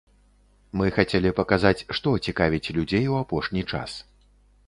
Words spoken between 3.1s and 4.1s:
у апошні час.